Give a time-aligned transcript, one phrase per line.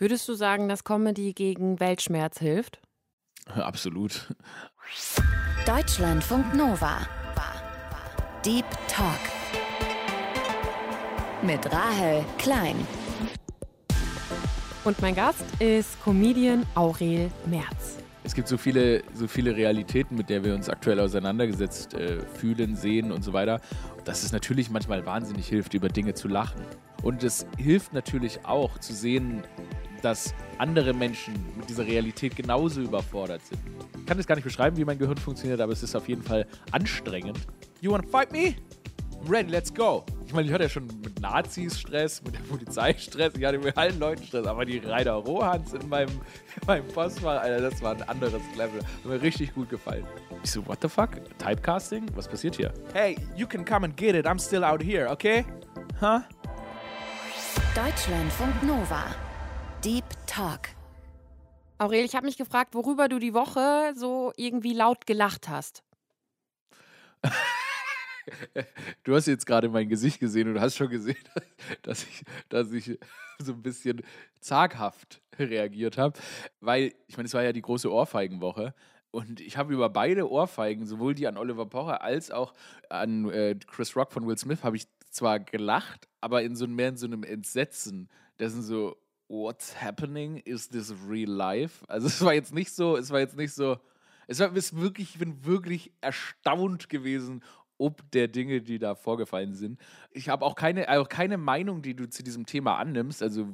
[0.00, 2.80] Würdest du sagen, dass Comedy gegen Weltschmerz hilft?
[3.54, 4.34] Absolut.
[5.66, 7.06] Deutschlandfunk Nova.
[8.42, 9.18] Deep Talk.
[11.42, 12.76] Mit Rahel Klein.
[14.84, 17.98] Und mein Gast ist Comedian Aurel Merz.
[18.24, 22.74] Es gibt so viele, so viele Realitäten, mit der wir uns aktuell auseinandergesetzt äh, fühlen,
[22.74, 23.60] sehen und so weiter,
[24.06, 26.62] dass es natürlich manchmal wahnsinnig hilft, über Dinge zu lachen.
[27.02, 29.42] Und es hilft natürlich auch zu sehen,
[30.02, 33.60] dass andere Menschen mit dieser Realität genauso überfordert sind.
[33.98, 36.22] Ich kann das gar nicht beschreiben, wie mein Gehirn funktioniert, aber es ist auf jeden
[36.22, 37.38] Fall anstrengend.
[37.80, 38.54] You wanna fight me?
[39.22, 40.04] I'm ready, let's go.
[40.26, 43.58] Ich meine, ich hatte ja schon mit Nazis Stress, mit der Polizei Stress, ich hatte
[43.58, 47.82] mit allen Leuten Stress, aber die Rainer Rohans in meinem, in meinem Postfach, Alter, das
[47.82, 48.80] war ein anderes Level.
[48.80, 50.04] Hat mir richtig gut gefallen.
[50.42, 51.10] Ich so, what the fuck?
[51.38, 52.06] Typecasting?
[52.14, 52.72] Was passiert hier?
[52.94, 55.44] Hey, you can come and get it, I'm still out here, okay?
[56.00, 56.20] Huh?
[57.74, 59.29] Deutschlandfunk Nova.
[59.84, 60.68] Deep Talk.
[61.78, 65.82] Aurel, ich habe mich gefragt, worüber du die Woche so irgendwie laut gelacht hast.
[69.02, 71.16] Du hast jetzt gerade mein Gesicht gesehen und du hast schon gesehen,
[71.82, 72.96] dass ich, dass ich
[73.40, 74.02] so ein bisschen
[74.38, 76.16] zaghaft reagiert habe.
[76.60, 78.74] Weil, ich meine, es war ja die große Ohrfeigenwoche.
[79.10, 82.52] Und ich habe über beide Ohrfeigen, sowohl die an Oliver Pocher als auch
[82.88, 86.90] an äh, Chris Rock von Will Smith, habe ich zwar gelacht, aber in so mehr
[86.90, 88.08] in so einem Entsetzen.
[88.36, 88.96] Das sind so,
[89.30, 90.42] what's happening?
[90.44, 91.84] Is this real life?
[91.88, 93.78] Also es war jetzt nicht so, es war jetzt nicht so,
[94.26, 97.42] es war es wirklich, ich bin wirklich erstaunt gewesen,
[97.78, 99.80] ob der Dinge, die da vorgefallen sind.
[100.12, 103.48] Ich habe auch keine, auch keine Meinung, die du zu diesem Thema annimmst, also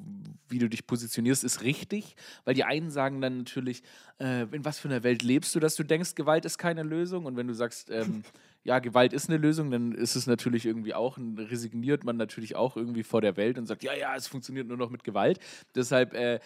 [0.49, 3.85] wie du dich positionierst, ist richtig, weil die einen sagen dann natürlich,
[4.19, 7.25] äh, in was für einer Welt lebst du, dass du denkst, Gewalt ist keine Lösung
[7.25, 8.25] und wenn du sagst, ähm,
[8.67, 12.77] ja, Gewalt ist eine Lösung, dann ist es natürlich irgendwie auch, resigniert man natürlich auch
[12.77, 15.39] irgendwie vor der Welt und sagt, ja, ja, es funktioniert nur noch mit Gewalt.
[15.77, 16.41] Deshalb, äh,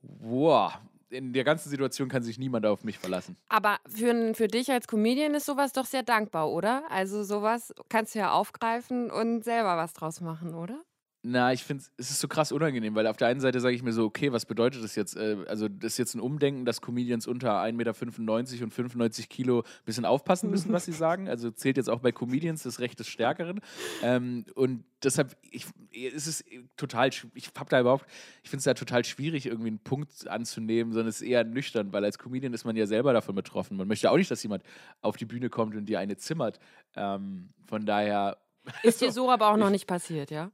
[0.00, 0.72] wow,
[1.10, 3.36] in der ganzen Situation kann sich niemand auf mich verlassen.
[3.48, 6.84] Aber für, für dich als Comedian ist sowas doch sehr dankbar, oder?
[6.88, 10.80] Also sowas kannst du ja aufgreifen und selber was draus machen, oder?
[11.22, 13.82] Na, ich finde, es ist so krass unangenehm, weil auf der einen Seite sage ich
[13.82, 15.16] mir so, okay, was bedeutet das jetzt?
[15.16, 19.58] Äh, also, das ist jetzt ein Umdenken, dass Comedians unter 1,95 Meter und 95 Kilo
[19.58, 21.28] ein bisschen aufpassen müssen, was sie sagen.
[21.28, 23.60] Also zählt jetzt auch bei Comedians das Recht des Stärkeren.
[24.02, 26.42] Ähm, und deshalb ich, ist es
[26.78, 28.06] total, ich habe da überhaupt,
[28.42, 31.92] ich finde es da total schwierig, irgendwie einen Punkt anzunehmen, sondern es ist eher nüchtern,
[31.92, 33.76] weil als Comedian ist man ja selber davon betroffen.
[33.76, 34.62] Man möchte auch nicht, dass jemand
[35.02, 36.60] auf die Bühne kommt und dir eine zimmert.
[36.96, 38.38] Ähm, von daher.
[38.82, 40.50] Ist dir so aber auch noch nicht passiert, ja?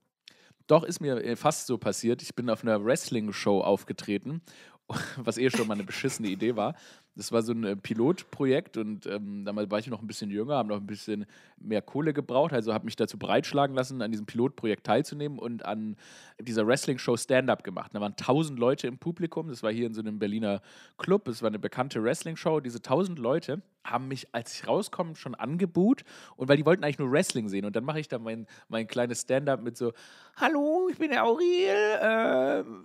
[0.66, 2.22] Doch, ist mir äh, fast so passiert.
[2.22, 4.43] Ich bin auf einer Wrestling-Show aufgetreten,
[5.16, 6.75] was eh schon mal eine beschissene Idee war.
[7.15, 10.56] Das war so ein äh, Pilotprojekt und ähm, damals war ich noch ein bisschen jünger,
[10.56, 11.25] habe noch ein bisschen
[11.56, 15.97] mehr Kohle gebraucht, also habe mich dazu breitschlagen lassen, an diesem Pilotprojekt teilzunehmen und an
[16.41, 17.93] dieser Wrestling-Show Stand-Up gemacht.
[17.94, 20.60] Da waren tausend Leute im Publikum, das war hier in so einem Berliner
[20.98, 22.60] Club, es war eine bekannte Wrestling-Show.
[22.60, 26.05] Diese tausend Leute haben mich, als ich rauskomme, schon angebuht
[26.37, 27.65] und weil die wollten eigentlich nur Wrestling sehen.
[27.65, 29.93] Und dann mache ich da mein, mein kleines Stand-Up mit so,
[30.37, 31.45] hallo, ich bin der Aurel,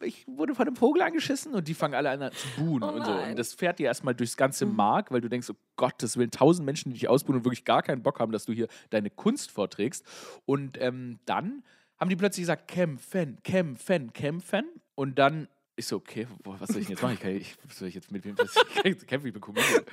[0.02, 1.54] äh, ich wurde von einem Vogel angeschissen.
[1.54, 3.12] Und die fangen alle an zu buhen oh und so.
[3.12, 4.76] und das fährt dir erstmal durchs ganze mhm.
[4.76, 7.66] Mark, weil du denkst, oh Gott, das will tausend Menschen, die dich ausbuhen und wirklich
[7.66, 10.06] gar keinen Bock haben, dass du hier deine Kunst vorträgst.
[10.46, 11.64] Und ähm, dann
[11.98, 14.66] haben die plötzlich gesagt, kämpfen, kämpfen, kämpfen.
[14.96, 17.14] Und dann ich so, okay, boah, was soll ich denn jetzt machen?
[17.14, 19.28] Ich kann, ich, soll ich jetzt mit wem kämpfen?
[19.28, 19.84] Ich bin Comedian.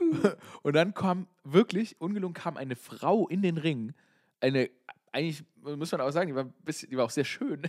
[0.00, 3.94] Und, und dann kam wirklich, ungelungen, kam eine Frau in den Ring.
[4.40, 4.70] Eine,
[5.12, 7.62] eigentlich muss man auch sagen, die war, bisschen, die war auch sehr schön.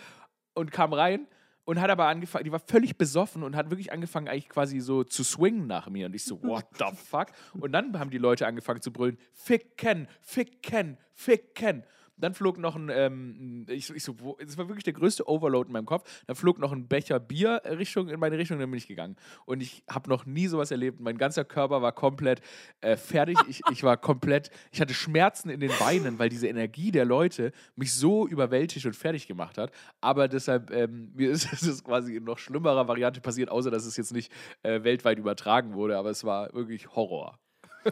[0.54, 1.26] und kam rein
[1.64, 5.04] und hat aber angefangen, die war völlig besoffen und hat wirklich angefangen, eigentlich quasi so
[5.04, 6.06] zu swingen nach mir.
[6.06, 7.28] Und ich so, what the fuck?
[7.54, 11.84] Und dann haben die Leute angefangen zu brüllen: Ficken, ficken, ficken.
[12.16, 15.68] Dann flog noch ein, ähm, ich, ich so, wo, das war wirklich der größte Overload
[15.68, 16.08] in meinem Kopf.
[16.26, 19.16] Dann flog noch ein Becher Bier Richtung, in meine Richtung, dann bin ich gegangen.
[19.44, 21.00] Und ich habe noch nie sowas erlebt.
[21.00, 22.40] Mein ganzer Körper war komplett
[22.80, 23.38] äh, fertig.
[23.48, 27.52] Ich, ich war komplett, ich hatte Schmerzen in den Beinen, weil diese Energie der Leute
[27.76, 29.72] mich so überwältigt und fertig gemacht hat.
[30.00, 33.96] Aber deshalb, ähm, mir ist es quasi in noch schlimmerer Variante passiert, außer dass es
[33.96, 34.32] jetzt nicht
[34.62, 35.96] äh, weltweit übertragen wurde.
[35.96, 37.38] Aber es war wirklich Horror.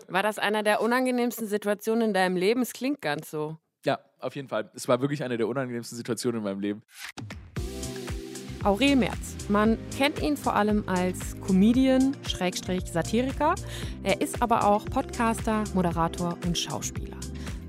[0.09, 2.63] War das einer der unangenehmsten Situationen in deinem Leben?
[2.63, 3.59] Es klingt ganz so.
[3.85, 4.71] Ja, auf jeden Fall.
[4.75, 6.83] Es war wirklich eine der unangenehmsten Situationen in meinem Leben.
[8.63, 9.37] Aurel Merz.
[9.49, 13.55] Man kennt ihn vor allem als Comedian, Schrägstrich Satiriker.
[14.03, 17.17] Er ist aber auch Podcaster, Moderator und Schauspieler.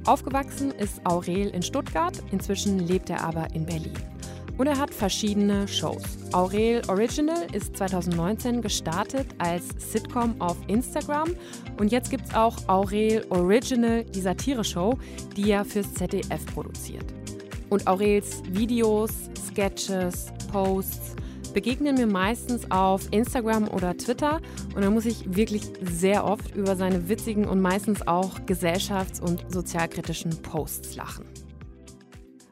[0.06, 4.11] Aufgewachsen ist Aurel in Stuttgart, inzwischen lebt er aber in Berlin.
[4.58, 6.04] Und er hat verschiedene Shows.
[6.34, 11.36] Aurel Original ist 2019 gestartet als Sitcom auf Instagram.
[11.80, 14.98] Und jetzt gibt es auch Aurel Original, die Satire-Show,
[15.36, 17.06] die er fürs ZDF produziert.
[17.70, 19.12] Und Aurels Videos,
[19.48, 21.16] Sketches, Posts
[21.54, 24.40] begegnen mir meistens auf Instagram oder Twitter
[24.76, 29.46] und da muss ich wirklich sehr oft über seine witzigen und meistens auch gesellschafts- und
[29.50, 31.26] sozialkritischen Posts lachen.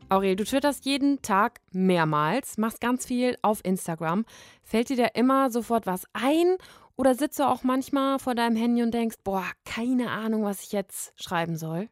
[0.09, 4.25] Aurel, du twitterst jeden Tag mehrmals, machst ganz viel auf Instagram.
[4.63, 6.57] Fällt dir da immer sofort was ein
[6.95, 10.71] oder sitzt du auch manchmal vor deinem Handy und denkst, boah, keine Ahnung, was ich
[10.71, 11.89] jetzt schreiben soll?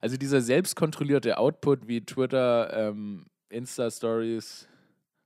[0.00, 4.68] Also dieser selbstkontrollierte Output wie Twitter, ähm, Insta-Stories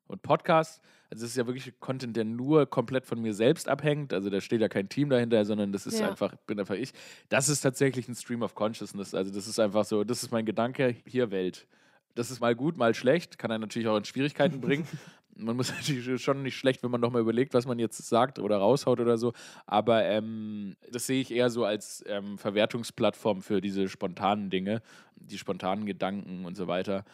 [0.06, 0.80] und Podcasts,
[1.10, 4.12] also es ist ja wirklich Content, der nur komplett von mir selbst abhängt.
[4.12, 6.08] Also da steht ja kein Team dahinter, sondern das ist ja.
[6.08, 6.92] einfach, bin einfach ich.
[7.28, 9.14] Das ist tatsächlich ein Stream of Consciousness.
[9.14, 11.68] Also das ist einfach so, das ist mein Gedanke, hier Welt.
[12.14, 14.86] Das ist mal gut, mal schlecht, kann er natürlich auch in Schwierigkeiten bringen.
[15.36, 18.58] Man muss natürlich schon nicht schlecht, wenn man nochmal überlegt, was man jetzt sagt oder
[18.58, 19.32] raushaut oder so.
[19.66, 24.80] Aber ähm, das sehe ich eher so als ähm, Verwertungsplattform für diese spontanen Dinge,
[25.16, 27.04] die spontanen Gedanken und so weiter.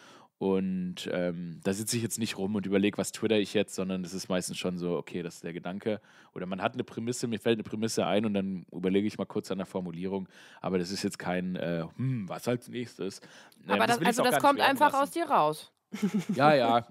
[0.41, 4.03] Und ähm, da sitze ich jetzt nicht rum und überlege, was twitter ich jetzt, sondern
[4.03, 6.01] es ist meistens schon so, okay, das ist der Gedanke.
[6.33, 9.27] Oder man hat eine Prämisse, mir fällt eine Prämisse ein und dann überlege ich mal
[9.27, 10.31] kurz an der Formulierung.
[10.63, 13.21] Aber das ist jetzt kein, äh, hm, was als nächstes.
[13.67, 15.03] Aber das, das also das kommt einfach lassen.
[15.03, 15.73] aus dir raus.
[16.35, 16.87] Ja, ja,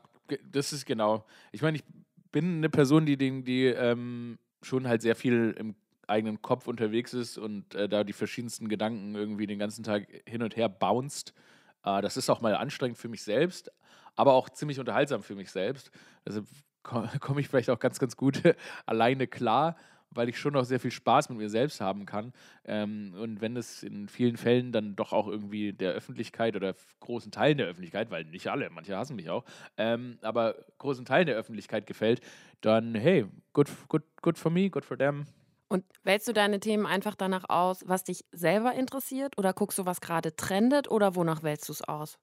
[0.51, 1.25] das ist genau.
[1.51, 1.83] Ich meine, ich
[2.31, 5.73] bin eine Person, die, die, die ähm, schon halt sehr viel im
[6.05, 10.43] eigenen Kopf unterwegs ist und äh, da die verschiedensten Gedanken irgendwie den ganzen Tag hin
[10.43, 11.33] und her bounced.
[11.83, 13.71] Äh, das ist auch mal anstrengend für mich selbst,
[14.15, 15.91] aber auch ziemlich unterhaltsam für mich selbst.
[16.25, 16.45] Deshalb
[17.19, 18.41] komme ich vielleicht auch ganz, ganz gut
[18.85, 19.75] alleine klar,
[20.11, 22.33] weil ich schon auch sehr viel Spaß mit mir selbst haben kann.
[22.65, 27.31] Ähm, und wenn es in vielen Fällen dann doch auch irgendwie der Öffentlichkeit oder großen
[27.31, 29.45] Teilen der Öffentlichkeit, weil nicht alle, manche hassen mich auch,
[29.77, 32.21] ähm, aber großen Teilen der Öffentlichkeit gefällt,
[32.61, 35.27] dann hey, good, good, good for me, good for them.
[35.69, 39.37] Und wählst du deine Themen einfach danach aus, was dich selber interessiert?
[39.37, 40.89] Oder guckst du, was gerade trendet?
[40.89, 42.17] Oder wonach wählst du es aus?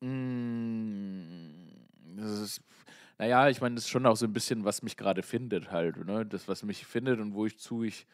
[0.00, 1.86] Mm,
[2.16, 2.60] das ist,
[3.18, 6.04] naja, ich meine, das ist schon auch so ein bisschen, was mich gerade findet halt.
[6.06, 6.24] Ne?
[6.24, 8.06] Das, was mich findet und wo ich zu ich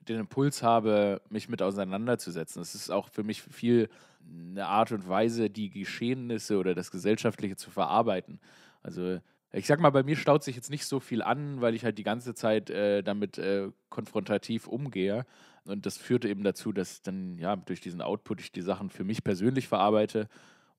[0.00, 2.60] den Impuls habe, mich mit auseinanderzusetzen.
[2.60, 3.88] Das ist auch für mich viel
[4.26, 8.40] eine Art und Weise, die Geschehnisse oder das Gesellschaftliche zu verarbeiten.
[8.82, 9.20] Also
[9.54, 11.96] ich sag mal, bei mir staut sich jetzt nicht so viel an, weil ich halt
[11.98, 15.26] die ganze Zeit äh, damit äh, konfrontativ umgehe.
[15.64, 19.04] Und das führte eben dazu, dass dann, ja, durch diesen Output ich die Sachen für
[19.04, 20.28] mich persönlich verarbeite.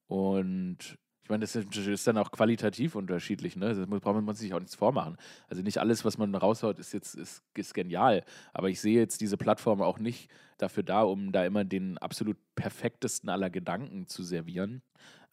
[0.08, 3.74] Und ich meine, das ist dann auch qualitativ unterschiedlich, ne?
[3.74, 5.18] Das braucht man sich auch nichts vormachen.
[5.48, 8.24] Also nicht alles, was man raushaut, ist jetzt ist, ist genial.
[8.54, 12.38] Aber ich sehe jetzt diese Plattform auch nicht dafür da, um da immer den absolut
[12.56, 14.82] perfektesten aller Gedanken zu servieren,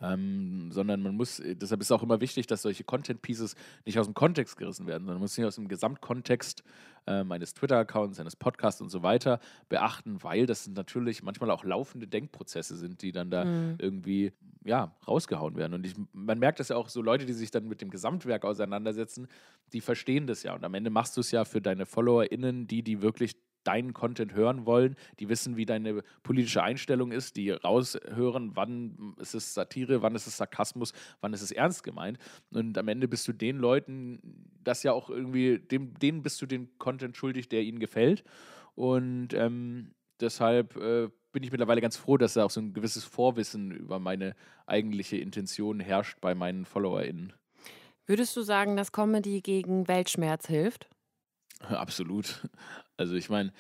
[0.03, 3.55] ähm, sondern man muss, äh, deshalb ist es auch immer wichtig, dass solche Content-Pieces
[3.87, 6.65] nicht aus dem Kontext gerissen werden, sondern man muss sie aus dem Gesamtkontext
[7.07, 9.39] äh, meines Twitter-Accounts, eines Podcasts und so weiter
[9.69, 13.77] beachten, weil das natürlich manchmal auch laufende Denkprozesse sind, die dann da mhm.
[13.79, 14.33] irgendwie
[14.65, 15.75] ja, rausgehauen werden.
[15.75, 18.45] Und ich, man merkt das ja auch, so Leute, die sich dann mit dem Gesamtwerk
[18.45, 19.29] auseinandersetzen,
[19.73, 20.55] die verstehen das ja.
[20.55, 24.35] Und am Ende machst du es ja für deine FollowerInnen, die, die wirklich deinen Content
[24.35, 30.03] hören wollen, die wissen, wie deine politische Einstellung ist, die raushören, wann ist es Satire,
[30.03, 32.19] wann ist es Sarkasmus, wann ist es ernst gemeint.
[32.51, 34.21] Und am Ende bist du den Leuten,
[34.63, 38.25] das ja auch irgendwie, dem, denen bist du den Content schuldig, der ihnen gefällt.
[38.75, 43.05] Und ähm, deshalb äh, bin ich mittlerweile ganz froh, dass da auch so ein gewisses
[43.05, 44.35] Vorwissen über meine
[44.67, 47.33] eigentliche Intention herrscht bei meinen FollowerInnen.
[48.07, 50.89] Würdest du sagen, dass Comedy gegen Weltschmerz hilft?
[51.61, 52.49] Absolut.
[52.97, 53.53] Also ich meine,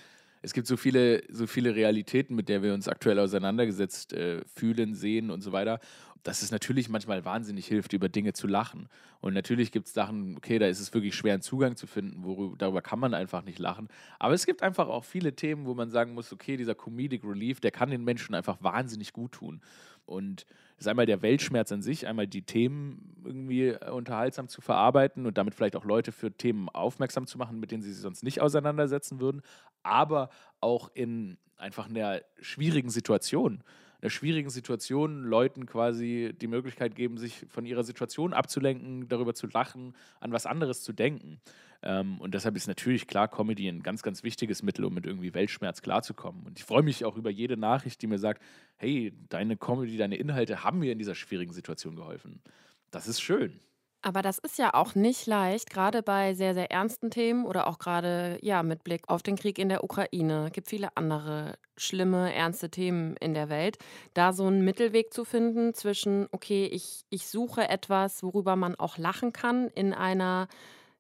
[0.43, 4.95] es gibt so viele, so viele Realitäten, mit der wir uns aktuell auseinandergesetzt äh, fühlen,
[4.95, 5.79] sehen und so weiter,
[6.25, 8.89] dass es natürlich manchmal wahnsinnig hilft, über Dinge zu lachen.
[9.21, 12.23] Und natürlich gibt es Sachen, okay, da ist es wirklich schwer, einen Zugang zu finden,
[12.23, 13.89] worüber, darüber kann man einfach nicht lachen.
[14.19, 17.61] Aber es gibt einfach auch viele Themen, wo man sagen muss, okay, dieser Comedic Relief,
[17.61, 19.61] der kann den Menschen einfach wahnsinnig gut tun.
[20.13, 20.47] Und
[20.79, 25.39] ist einmal der Weltschmerz an sich, einmal die Themen irgendwie äh, unterhaltsam zu verarbeiten und
[25.39, 28.41] damit vielleicht auch Leute für Themen aufmerksam zu machen, mit denen sie sich sonst nicht
[28.41, 29.43] auseinandersetzen würden,
[29.83, 33.63] aber auch in einfach einer schwierigen Situation
[34.03, 39.47] einer schwierigen Situation Leuten quasi die Möglichkeit geben, sich von ihrer Situation abzulenken, darüber zu
[39.47, 41.41] lachen, an was anderes zu denken.
[41.83, 45.35] Ähm, und deshalb ist natürlich klar Comedy ein ganz, ganz wichtiges Mittel, um mit irgendwie
[45.35, 46.47] Weltschmerz klarzukommen.
[46.47, 48.43] Und ich freue mich auch über jede Nachricht, die mir sagt,
[48.77, 52.41] hey, deine Comedy, deine Inhalte haben mir in dieser schwierigen Situation geholfen.
[52.91, 53.61] Das ist schön.
[54.05, 57.79] Aber das ist ja auch nicht leicht, gerade bei sehr, sehr ernsten Themen oder auch
[57.79, 60.47] gerade ja, mit Blick auf den Krieg in der Ukraine.
[60.47, 63.79] Es gibt viele andere schlimme, ernste Themen in der Welt.
[64.13, 68.99] Da so einen Mittelweg zu finden zwischen, okay, ich, ich suche etwas, worüber man auch
[68.99, 70.49] lachen kann in einer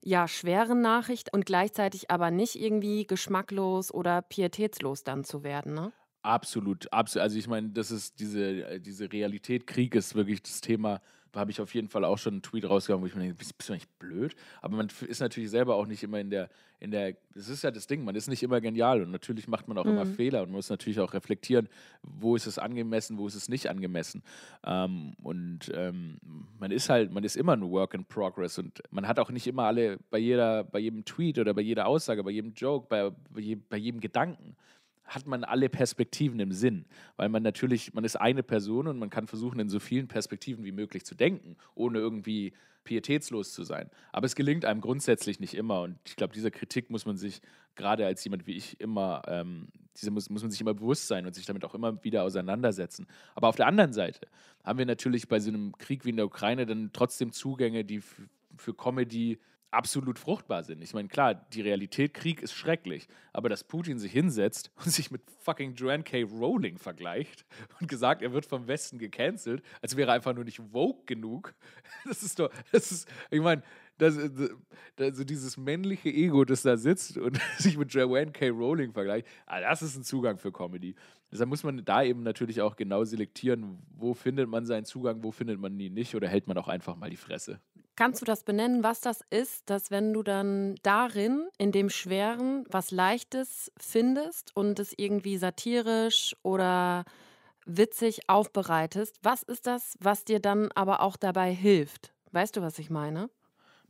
[0.02, 5.74] ja, schweren Nachricht und gleichzeitig aber nicht irgendwie geschmacklos oder pietätslos dann zu werden.
[5.74, 5.92] Ne?
[6.22, 7.22] Absolut, absolut.
[7.22, 11.00] Also ich meine, das ist diese, äh, diese Realität, Krieg ist wirklich das Thema,
[11.34, 13.56] habe ich auf jeden Fall auch schon einen Tweet rausgehauen, wo ich mir denke, bist,
[13.56, 14.34] bist du nicht blöd?
[14.60, 16.48] Aber man ist natürlich selber auch nicht immer in der,
[16.80, 19.68] in der, das ist ja das Ding, man ist nicht immer genial und natürlich macht
[19.68, 19.90] man auch Mhm.
[19.92, 21.68] immer Fehler und muss natürlich auch reflektieren,
[22.02, 24.22] wo ist es angemessen, wo ist es nicht angemessen.
[24.64, 26.18] Ähm, und ähm,
[26.58, 29.46] man ist halt, man ist immer ein Work in Progress und man hat auch nicht
[29.46, 33.10] immer alle bei jeder, bei jedem Tweet oder bei jeder Aussage, bei jedem Joke, bei,
[33.30, 34.56] bei, je, bei jedem Gedanken
[35.04, 39.10] hat man alle Perspektiven im Sinn, weil man natürlich, man ist eine Person und man
[39.10, 42.52] kann versuchen, in so vielen Perspektiven wie möglich zu denken, ohne irgendwie
[42.84, 43.90] pietätslos zu sein.
[44.12, 47.40] Aber es gelingt einem grundsätzlich nicht immer und ich glaube, dieser Kritik muss man sich
[47.74, 51.26] gerade als jemand wie ich immer, ähm, diese muss, muss man sich immer bewusst sein
[51.26, 53.06] und sich damit auch immer wieder auseinandersetzen.
[53.34, 54.26] Aber auf der anderen Seite
[54.64, 58.02] haben wir natürlich bei so einem Krieg wie in der Ukraine dann trotzdem Zugänge, die
[58.56, 59.38] für Comedy
[59.72, 60.82] absolut fruchtbar sind.
[60.82, 65.10] Ich meine, klar, die Realität Krieg ist schrecklich, aber dass Putin sich hinsetzt und sich
[65.10, 66.22] mit fucking Joanne K.
[66.22, 67.44] Rowling vergleicht
[67.80, 71.54] und gesagt, er wird vom Westen gecancelt, als wäre er einfach nur nicht woke genug,
[72.04, 73.62] das ist doch, das ist, ich meine,
[73.98, 74.16] das,
[74.96, 78.48] das, so dieses männliche Ego, das da sitzt und sich mit Joanne K.
[78.50, 80.94] Rowling vergleicht, ah, das ist ein Zugang für Comedy.
[81.30, 85.30] Deshalb muss man da eben natürlich auch genau selektieren, wo findet man seinen Zugang, wo
[85.30, 87.58] findet man ihn nicht oder hält man auch einfach mal die Fresse.
[87.94, 92.64] Kannst du das benennen, was das ist, dass wenn du dann darin, in dem Schweren,
[92.70, 97.04] was Leichtes findest und es irgendwie satirisch oder
[97.66, 102.14] witzig aufbereitest, was ist das, was dir dann aber auch dabei hilft?
[102.32, 103.28] Weißt du, was ich meine?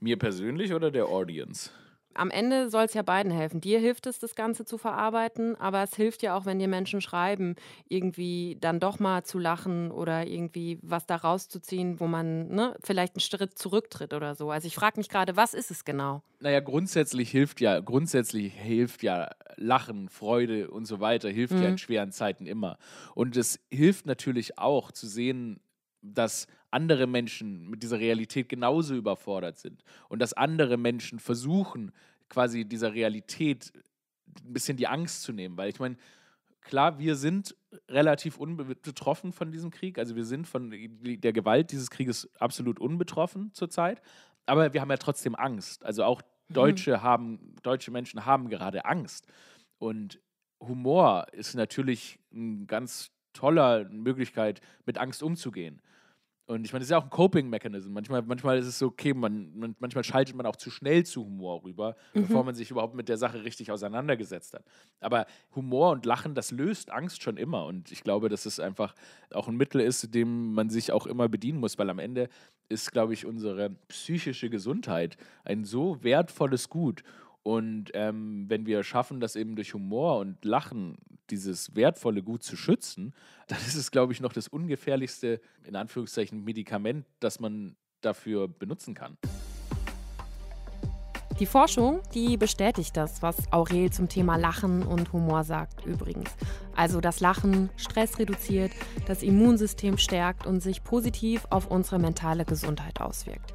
[0.01, 1.71] Mir persönlich oder der Audience?
[2.15, 3.61] Am Ende soll es ja beiden helfen.
[3.61, 7.01] Dir hilft es, das Ganze zu verarbeiten, aber es hilft ja auch, wenn dir Menschen
[7.01, 7.57] schreiben,
[7.89, 13.15] irgendwie dann doch mal zu lachen oder irgendwie was da rauszuziehen, wo man ne, vielleicht
[13.15, 14.51] einen Schritt zurücktritt oder so.
[14.51, 16.23] Also ich frage mich gerade, was ist es genau?
[16.41, 21.79] Naja, grundsätzlich hilft ja, grundsätzlich hilft ja Lachen, Freude und so weiter, hilft ja in
[21.79, 22.79] schweren Zeiten immer.
[23.15, 25.61] Und es hilft natürlich auch zu sehen,
[26.03, 31.93] dass andere Menschen mit dieser Realität genauso überfordert sind und dass andere Menschen versuchen,
[32.29, 33.73] quasi dieser Realität
[34.45, 35.57] ein bisschen die Angst zu nehmen.
[35.57, 35.97] Weil ich meine,
[36.63, 37.55] klar, wir sind
[37.89, 39.99] relativ unbetroffen von diesem Krieg.
[39.99, 44.01] Also wir sind von der Gewalt dieses Krieges absolut unbetroffen zurzeit.
[44.47, 45.85] Aber wir haben ja trotzdem Angst.
[45.85, 49.27] Also auch Deutsche haben, deutsche Menschen haben gerade Angst.
[49.79, 50.21] Und
[50.61, 55.81] Humor ist natürlich eine ganz tolle Möglichkeit, mit Angst umzugehen.
[56.47, 57.93] Und ich meine, das ist ja auch ein Coping-Mechanism.
[57.93, 61.25] Manchmal, manchmal ist es so, okay, man, man, manchmal schaltet man auch zu schnell zu
[61.25, 64.65] Humor rüber, bevor man sich überhaupt mit der Sache richtig auseinandergesetzt hat.
[65.01, 67.65] Aber Humor und Lachen, das löst Angst schon immer.
[67.67, 68.95] Und ich glaube, dass es einfach
[69.33, 72.29] auch ein Mittel ist, dem man sich auch immer bedienen muss, weil am Ende
[72.69, 77.05] ist, glaube ich, unsere psychische Gesundheit ein so wertvolles Gut.
[77.43, 80.97] Und ähm, wenn wir schaffen, das eben durch Humor und Lachen,
[81.31, 83.15] dieses wertvolle Gut zu schützen,
[83.49, 88.95] dann ist es, glaube ich, noch das ungefährlichste, in Anführungszeichen, Medikament, das man dafür benutzen
[88.95, 89.17] kann.
[91.41, 96.31] Die Forschung, die bestätigt das, was Aurel zum Thema Lachen und Humor sagt übrigens.
[96.77, 98.71] Also, dass Lachen Stress reduziert,
[99.07, 103.55] das Immunsystem stärkt und sich positiv auf unsere mentale Gesundheit auswirkt.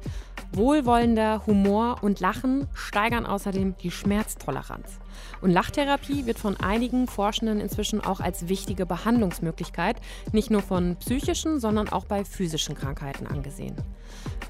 [0.52, 4.98] Wohlwollender Humor und Lachen steigern außerdem die Schmerztoleranz.
[5.40, 9.96] Und Lachtherapie wird von einigen Forschenden inzwischen auch als wichtige Behandlungsmöglichkeit
[10.32, 13.76] nicht nur von psychischen, sondern auch bei physischen Krankheiten angesehen.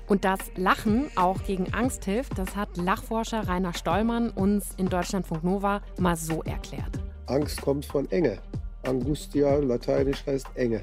[0.06, 5.44] Und dass Lachen auch gegen Angst hilft, das hat Lachforscher Rainer Stollmann uns in Deutschlandfunk
[5.44, 6.98] Nova mal so erklärt.
[7.26, 8.38] Angst kommt von Enge.
[8.84, 10.82] Angustia, lateinisch heißt Enge.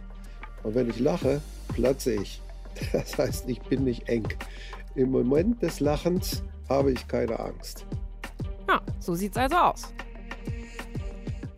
[0.63, 1.41] Und wenn ich lache,
[1.73, 2.41] platze ich.
[2.91, 4.27] Das heißt, ich bin nicht eng.
[4.95, 7.85] Im Moment des Lachens habe ich keine Angst.
[8.69, 9.93] Ja, so sieht's also aus.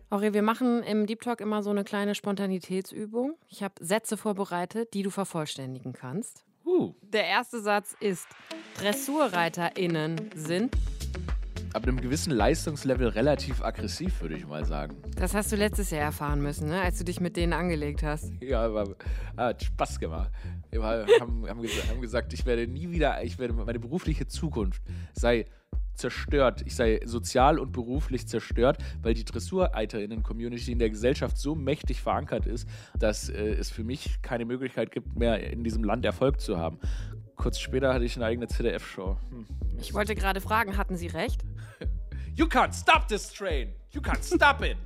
[0.09, 3.35] Aurel, wir machen im Deep Talk immer so eine kleine Spontanitätsübung.
[3.47, 6.45] Ich habe Sätze vorbereitet, die du vervollständigen kannst.
[6.65, 8.27] Uh, Der erste Satz ist:
[8.79, 10.75] DressurreiterInnen sind.
[11.77, 14.97] Ab einem gewissen Leistungslevel relativ aggressiv, würde ich mal sagen.
[15.15, 16.81] Das hast du letztes Jahr erfahren müssen, ne?
[16.81, 18.33] als du dich mit denen angelegt hast.
[18.41, 18.95] Ja, aber
[19.37, 20.31] hat Spaß gemacht.
[20.71, 24.81] Wir haben, haben, gesa haben gesagt, ich werde nie wieder, ich werde meine berufliche Zukunft
[25.13, 25.45] sei
[25.93, 26.63] zerstört.
[26.65, 32.47] Ich sei sozial und beruflich zerstört, weil die Dressureiterinnen-Community in der Gesellschaft so mächtig verankert
[32.47, 32.67] ist,
[32.97, 36.79] dass äh, es für mich keine Möglichkeit gibt, mehr in diesem Land Erfolg zu haben.
[37.35, 39.17] Kurz später hatte ich eine eigene ZDF-Show.
[39.29, 39.45] Hm.
[39.79, 41.43] Ich wollte gerade fragen, hatten sie recht?
[42.37, 43.73] You can't stop this train!
[43.89, 44.77] You can't stop it!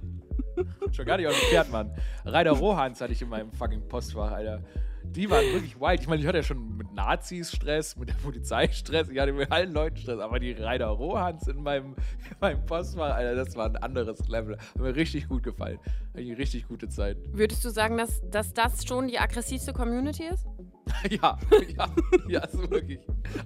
[0.95, 1.91] Schon gar nicht auf dem Pferd, Mann.
[2.23, 4.63] Rainer Rohans hatte ich in meinem fucking Postfach, Alter.
[5.03, 5.99] Die waren wirklich wild.
[5.99, 9.33] Ich meine, ich hatte ja schon mit Nazis Stress, mit der Polizei Stress, ich hatte
[9.33, 11.87] mit allen Leuten Stress, aber die Rainer Rohans in meinem,
[12.29, 14.57] in meinem Postfach, Alter, das war ein anderes Level.
[14.57, 15.77] Hat mir richtig gut gefallen.
[16.13, 17.17] Hatte eine richtig gute Zeit.
[17.33, 20.47] Würdest du sagen, dass, dass das schon die aggressivste Community ist?
[21.09, 21.37] ja,
[21.77, 21.89] ja,
[22.27, 22.99] ja, so wirklich.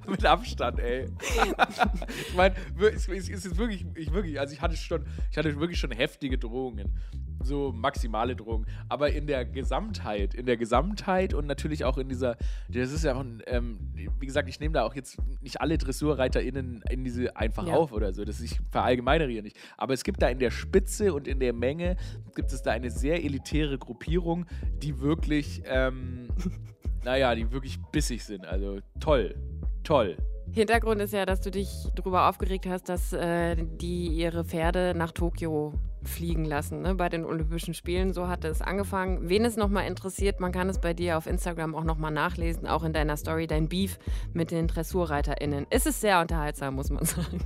[0.07, 1.05] Mit Abstand, ey.
[2.27, 2.55] ich meine,
[2.93, 6.97] es ist wirklich, ich wirklich, also ich hatte schon, ich hatte wirklich schon heftige Drohungen.
[7.43, 8.65] So maximale Drohungen.
[8.89, 12.37] Aber in der Gesamtheit, in der Gesamtheit und natürlich auch in dieser,
[12.69, 15.77] das ist ja auch, ein, ähm, wie gesagt, ich nehme da auch jetzt nicht alle
[15.77, 17.75] DressurreiterInnen in diese einfach Ja.
[17.75, 18.25] auf oder so.
[18.25, 19.57] Das ich verallgemeinere hier nicht.
[19.77, 21.97] Aber es gibt da in der Spitze und in der Menge,
[22.35, 24.45] gibt es da eine sehr elitäre Gruppierung,
[24.81, 26.29] die wirklich, ähm,
[27.05, 28.45] naja, die wirklich bissig sind.
[28.45, 29.35] Also toll,
[29.83, 30.17] toll.
[30.51, 35.11] Hintergrund ist ja, dass du dich darüber aufgeregt hast, dass äh, die ihre Pferde nach
[35.11, 38.13] Tokio fliegen lassen ne, bei den Olympischen Spielen.
[38.13, 39.27] So hatte es angefangen.
[39.27, 42.83] Wen es nochmal interessiert, man kann es bei dir auf Instagram auch nochmal nachlesen, auch
[42.83, 43.97] in deiner Story, dein Beef
[44.33, 45.65] mit den DressurreiterInnen.
[45.69, 47.39] Es ist sehr unterhaltsam, muss man sagen.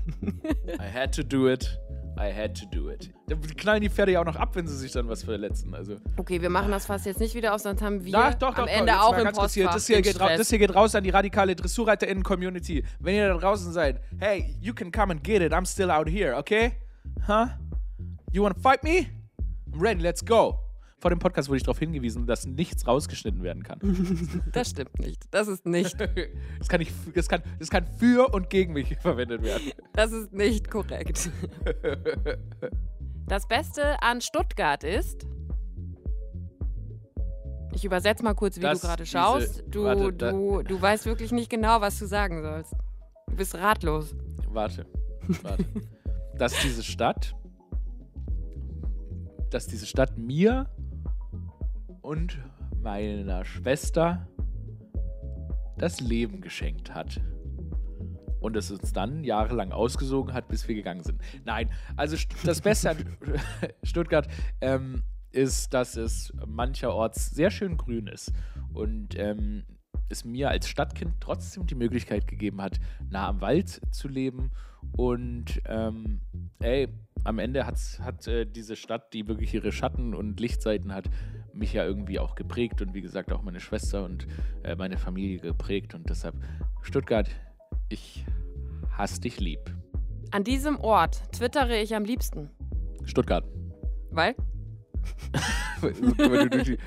[0.68, 1.80] I had to do it.
[2.20, 3.12] I had to do it.
[3.28, 5.74] Da knallen die Pferde ja auch noch ab, wenn sie sich dann was verletzen.
[5.74, 5.96] Also.
[6.18, 8.58] Okay, wir machen das fast jetzt nicht wieder auf, sonst haben wir Doch, doch, doch,
[8.58, 8.72] am doch.
[8.74, 10.38] Ende auch im kurz hier, Postfach das, hier geht ra- Stress.
[10.40, 12.84] das hier geht raus an die radikale DressurreiterInnen-Community.
[13.00, 15.54] Wenn ihr da draußen seid, hey, you can come and get it.
[15.54, 16.74] I'm still out here, okay?
[17.26, 17.48] Huh?
[18.34, 19.08] You wanna fight me?
[19.74, 20.60] I'm ready, let's go.
[21.00, 23.79] Vor dem Podcast wurde ich darauf hingewiesen, dass nichts rausgeschnitten werden kann.
[24.51, 25.24] Das stimmt nicht.
[25.32, 25.96] Das ist nicht.
[26.60, 29.72] Das kann, nicht, das, kann, das kann für und gegen mich verwendet werden.
[29.94, 31.29] Das ist nicht korrekt.
[33.27, 35.25] Das Beste an Stuttgart ist.
[37.74, 39.63] Ich übersetze mal kurz, wie du gerade schaust.
[39.68, 42.74] Du, warte, du, du weißt wirklich nicht genau, was du sagen sollst.
[43.29, 44.15] Du bist ratlos.
[44.50, 44.86] Warte,
[45.44, 45.65] warte.
[46.38, 47.36] dass diese Stadt,
[49.50, 50.68] dass diese Stadt mir
[52.10, 52.39] und
[52.82, 54.28] meiner Schwester
[55.78, 57.22] das Leben geschenkt hat.
[58.39, 61.22] Und es uns dann jahrelang ausgesogen hat, bis wir gegangen sind.
[61.46, 63.18] Nein, also das Beste an
[63.84, 64.28] Stuttgart
[64.60, 68.34] ähm, ist, dass es mancherorts sehr schön grün ist.
[68.74, 69.66] Und ähm,
[70.10, 72.80] es mir als Stadtkind trotzdem die Möglichkeit gegeben hat,
[73.12, 74.50] nah am Wald zu leben.
[74.94, 76.22] Und ähm,
[76.58, 76.88] ey,
[77.24, 81.08] am Ende hat's, hat äh, diese Stadt, die wirklich ihre Schatten und Lichtseiten hat,
[81.60, 84.28] mich ja irgendwie auch geprägt und wie gesagt auch meine Schwester und
[84.63, 85.93] äh, meine Familie geprägt.
[85.93, 86.36] Und deshalb,
[86.82, 87.30] Stuttgart,
[87.89, 88.26] ich
[88.98, 89.60] hasse dich lieb.
[90.32, 92.50] An diesem Ort twittere ich am liebsten.
[93.06, 93.45] Stuttgart.
[94.12, 94.36] Weil?
[95.82, 96.78] Wenn du durch die-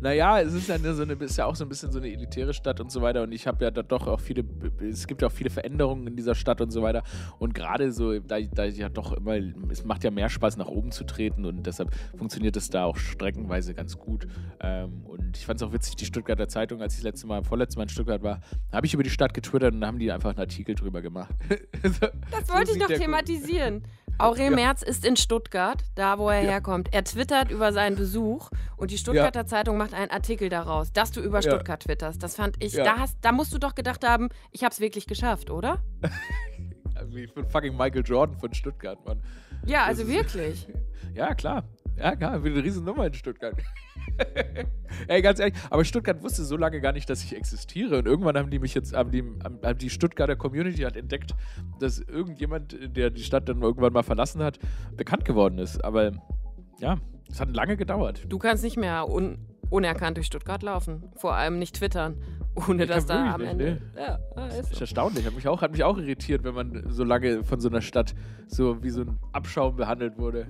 [0.00, 2.52] naja, es ist ja, so eine, ist ja auch so ein bisschen so eine elitäre
[2.54, 3.22] Stadt und so weiter.
[3.22, 4.44] Und ich habe ja da doch auch viele,
[4.80, 7.02] es gibt ja auch viele Veränderungen in dieser Stadt und so weiter.
[7.38, 9.36] Und gerade so, da, da ja doch immer,
[9.70, 11.44] es macht ja mehr Spaß, nach oben zu treten.
[11.44, 14.26] Und deshalb funktioniert es da auch streckenweise ganz gut.
[14.60, 17.42] Ähm, und ich fand es auch witzig, die Stuttgarter Zeitung, als ich das letzte Mal,
[17.44, 18.40] vorletztes Mal in Stuttgart war,
[18.72, 21.34] habe ich über die Stadt getwittert und haben die einfach einen Artikel drüber gemacht.
[21.82, 23.82] So- Das wollte ich noch thematisieren.
[24.18, 24.50] Aurel Ja.
[24.50, 26.50] Merz ist in Stuttgart, da wo er Ja.
[26.52, 26.88] herkommt.
[26.92, 31.20] Er twittert über seinen Besuch und die Stuttgarter Zeitung macht einen Artikel daraus, dass du
[31.20, 31.50] über Ja.
[31.50, 32.22] Stuttgart twitterst.
[32.22, 32.84] Das fand ich, Ja.
[32.84, 35.82] da, hast, da musst du doch gedacht haben, ich hab's wirklich geschafft, oder?
[37.14, 39.22] Ich bin fucking Michael Jordan von Stuttgart, Mann.
[39.66, 40.66] Ja, also ist- wirklich.
[41.14, 41.64] Ja, klar.
[41.96, 43.54] Ja, klar, wird eine Riesennummer in Stuttgart.
[45.08, 47.98] Ey, ganz ehrlich, aber Stuttgart wusste so lange gar nicht, dass ich existiere.
[47.98, 51.34] Und irgendwann haben die mich jetzt, haben die, haben die Stuttgarter Community hat entdeckt,
[51.80, 54.58] dass irgendjemand, der die Stadt dann irgendwann mal verlassen hat,
[54.96, 55.84] bekannt geworden ist.
[55.84, 56.12] Aber
[56.80, 56.96] ja,
[57.30, 58.24] es hat lange gedauert.
[58.28, 59.38] Du kannst nicht mehr un
[59.68, 61.02] unerkannt durch Stuttgart laufen.
[61.16, 62.22] Vor allem nicht twittern,
[62.68, 63.72] ohne Ich dass da am wirklich Ende.
[63.72, 64.80] nicht, Ja, ja, ist Das ist so.
[64.82, 65.26] erstaunlich.
[65.26, 68.14] Hat mich, auch, hat mich auch irritiert, wenn man so lange von so einer Stadt
[68.46, 70.46] so wie so ein Abschaum behandelt wurde.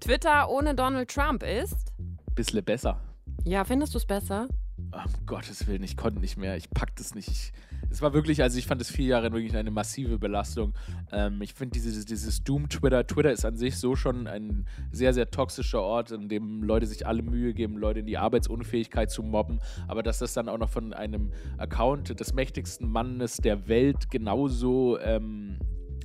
[0.00, 1.92] Twitter ohne Donald Trump ist.
[2.36, 3.00] Bissle besser.
[3.44, 4.46] Ja, findest du es besser?
[4.78, 6.56] Um Gottes Willen, ich konnte nicht mehr.
[6.56, 7.28] Ich pack das nicht.
[7.28, 7.52] Ich,
[7.90, 10.74] es war wirklich, also ich fand das vier Jahre wirklich eine massive Belastung.
[11.12, 15.30] Ähm, ich finde dieses, dieses Doom-Twitter, Twitter ist an sich so schon ein sehr, sehr
[15.30, 19.60] toxischer Ort, in dem Leute sich alle Mühe geben, Leute in die Arbeitsunfähigkeit zu mobben.
[19.88, 24.98] Aber dass das dann auch noch von einem Account des mächtigsten Mannes der Welt genauso
[25.00, 25.58] ähm,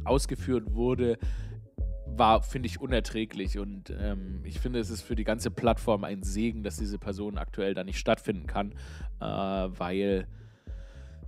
[0.05, 1.17] ausgeführt wurde,
[2.17, 3.57] war, finde ich, unerträglich.
[3.57, 7.37] Und ähm, ich finde, es ist für die ganze Plattform ein Segen, dass diese Person
[7.37, 8.73] aktuell da nicht stattfinden kann,
[9.19, 10.27] äh, weil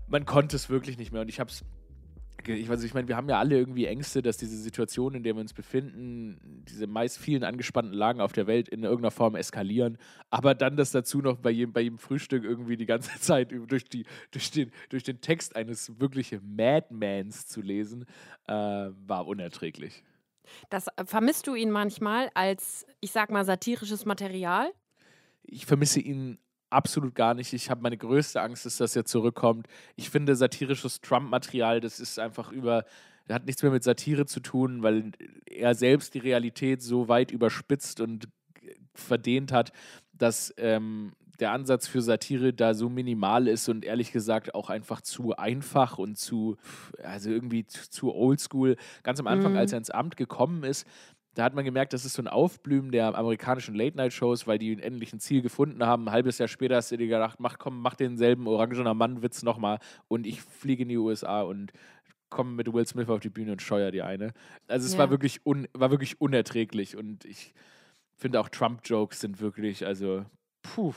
[0.08, 1.22] man konnte es wirklich nicht mehr.
[1.22, 1.63] Und ich habe es.
[2.46, 5.34] Ich, also ich meine, wir haben ja alle irgendwie Ängste, dass diese Situation, in der
[5.34, 9.98] wir uns befinden, diese meist vielen angespannten Lagen auf der Welt in irgendeiner Form eskalieren.
[10.30, 13.86] Aber dann das dazu noch bei jedem, bei jedem Frühstück irgendwie die ganze Zeit durch,
[13.86, 18.06] die, durch, den, durch den Text eines wirklichen Madmans zu lesen,
[18.48, 20.04] äh, war unerträglich.
[20.69, 24.71] Das äh, vermisst du ihn manchmal als, ich sag mal, satirisches Material?
[25.45, 26.38] ich vermisse ihn
[26.69, 27.53] absolut gar nicht.
[27.53, 29.67] Ich habe meine größte Angst, ist, dass er zurückkommt.
[29.95, 32.86] Ich finde satirisches Trump-Material, das ist einfach über,
[33.29, 35.12] hat nichts mehr mit Satire zu tun, weil
[35.45, 38.27] er selbst die Realität so weit überspitzt und
[38.95, 39.71] verdehnt hat,
[40.13, 45.01] dass ähm, der Ansatz für Satire da so minimal ist und ehrlich gesagt auch einfach
[45.01, 46.56] zu einfach und zu,
[47.03, 48.77] also irgendwie zu oldschool.
[49.03, 49.58] Ganz am Anfang, mhm.
[49.58, 50.88] als er ins Amt gekommen ist,
[51.34, 55.12] da hat man gemerkt, das ist so ein Aufblühen der amerikanischen Late-Night-Shows, weil die endlich
[55.12, 56.08] ein Ziel gefunden haben.
[56.08, 59.79] Ein halbes Jahr später hast du dir gedacht, mach komm, mach denselben orangener Mann-Witz nochmal
[60.08, 61.73] und ich fliege in die USA und
[62.29, 64.32] komme mit Will Smith auf die Bühne und scheuer die eine.
[64.69, 64.99] Also es ja.
[64.99, 67.53] war, wirklich un, war wirklich unerträglich und ich
[68.15, 70.23] finde auch Trump-Jokes sind wirklich, also
[70.62, 70.93] puh.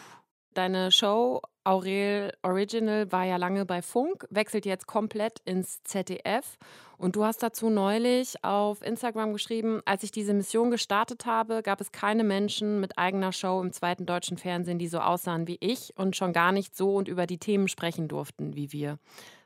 [0.56, 6.56] Deine Show Aurel Original war ja lange bei Funk, wechselt jetzt komplett ins ZDF.
[6.96, 11.82] Und du hast dazu neulich auf Instagram geschrieben, als ich diese Mission gestartet habe, gab
[11.82, 15.92] es keine Menschen mit eigener Show im zweiten deutschen Fernsehen, die so aussahen wie ich
[15.98, 18.98] und schon gar nicht so und über die Themen sprechen durften wie wir.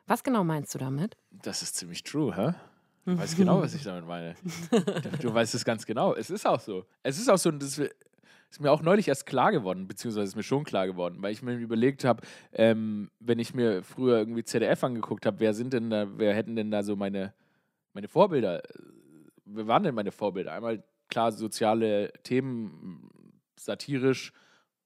[0.07, 1.17] Was genau meinst du damit?
[1.33, 2.55] Das ist ziemlich true, hä?
[3.05, 4.37] Du weißt genau, was ich damit meine.
[5.21, 6.15] Du weißt es ganz genau.
[6.15, 6.85] Es ist auch so.
[7.03, 7.81] Es ist auch so, das
[8.51, 11.43] ist mir auch neulich erst klar geworden, beziehungsweise ist mir schon klar geworden, weil ich
[11.43, 15.91] mir überlegt habe, ähm, wenn ich mir früher irgendwie ZDF angeguckt habe, wer sind denn
[15.91, 17.33] da, wer hätten denn da so meine,
[17.93, 18.63] meine Vorbilder?
[19.45, 20.53] Wer waren denn meine Vorbilder?
[20.53, 23.11] Einmal klar soziale Themen,
[23.57, 24.33] satirisch,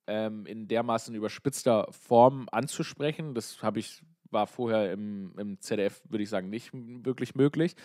[0.07, 3.35] ähm, in dermaßen überspitzter Form anzusprechen.
[3.35, 4.03] Das habe ich
[4.35, 7.77] war vorher im, im ZDF, würde ich sagen, nicht wirklich möglich.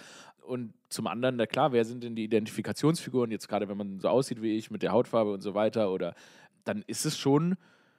[0.50, 4.10] Und zum anderen, na klar, wer sind denn die Identifikationsfiguren, jetzt gerade wenn man so
[4.10, 6.16] aussieht wie ich, mit der Hautfarbe und so weiter, oder
[6.64, 7.56] dann ist es schon,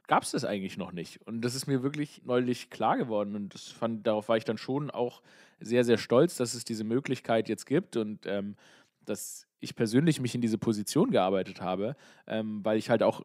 [0.08, 1.24] gab es das eigentlich noch nicht.
[1.28, 3.36] Und das ist mir wirklich neulich klar geworden.
[3.36, 5.22] Und das fand, darauf war ich dann schon auch
[5.60, 8.56] sehr, sehr stolz, dass es diese Möglichkeit jetzt gibt und ähm,
[9.04, 11.94] dass ich persönlich mich in diese Position gearbeitet habe,
[12.26, 13.22] ähm, weil ich halt auch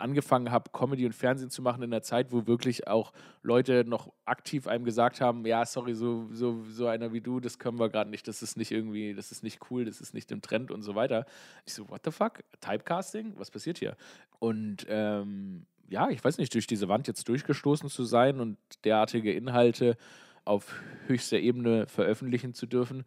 [0.00, 4.12] angefangen habe, Comedy und Fernsehen zu machen in der Zeit, wo wirklich auch Leute noch
[4.24, 7.88] aktiv einem gesagt haben, ja, sorry, so, so, so einer wie du, das können wir
[7.88, 10.70] gerade nicht, das ist nicht irgendwie, das ist nicht cool, das ist nicht im Trend
[10.70, 11.26] und so weiter.
[11.66, 12.42] Ich so, what the fuck?
[12.60, 13.34] Typecasting?
[13.36, 13.96] Was passiert hier?
[14.38, 19.32] Und ähm, ja, ich weiß nicht, durch diese Wand jetzt durchgestoßen zu sein und derartige
[19.32, 19.96] Inhalte
[20.44, 20.74] auf
[21.06, 23.04] höchster Ebene veröffentlichen zu dürfen,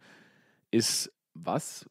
[0.70, 1.88] ist was,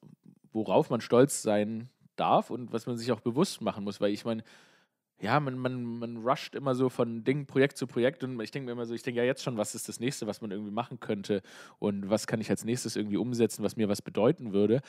[0.52, 4.24] worauf man stolz sein darf und was man sich auch bewusst machen muss, weil ich
[4.26, 4.44] meine,
[5.22, 8.66] ja, man, man, man rusht immer so von Ding, Projekt zu Projekt und ich denke
[8.66, 10.72] mir immer so, ich denke ja jetzt schon, was ist das nächste, was man irgendwie
[10.72, 11.42] machen könnte
[11.80, 14.82] und was kann ich als nächstes irgendwie umsetzen, was mir was bedeuten würde.